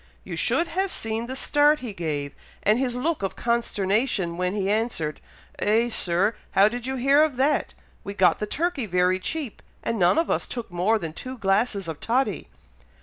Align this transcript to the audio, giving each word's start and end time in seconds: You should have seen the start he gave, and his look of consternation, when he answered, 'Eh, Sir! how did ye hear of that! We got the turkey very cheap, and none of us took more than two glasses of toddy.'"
You 0.23 0.35
should 0.35 0.69
have 0.69 0.89
seen 0.89 1.27
the 1.27 1.35
start 1.35 1.81
he 1.81 1.93
gave, 1.93 2.33
and 2.63 2.79
his 2.79 2.95
look 2.95 3.21
of 3.21 3.35
consternation, 3.35 4.35
when 4.35 4.55
he 4.55 4.67
answered, 4.67 5.21
'Eh, 5.59 5.89
Sir! 5.89 6.33
how 6.53 6.67
did 6.67 6.87
ye 6.87 6.97
hear 6.97 7.21
of 7.21 7.35
that! 7.35 7.75
We 8.03 8.15
got 8.15 8.39
the 8.39 8.47
turkey 8.47 8.87
very 8.87 9.19
cheap, 9.19 9.61
and 9.83 9.99
none 9.99 10.17
of 10.17 10.31
us 10.31 10.47
took 10.47 10.71
more 10.71 10.97
than 10.97 11.13
two 11.13 11.37
glasses 11.37 11.87
of 11.87 11.99
toddy.'" 11.99 12.47